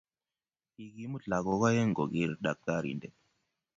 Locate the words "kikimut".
0.73-1.23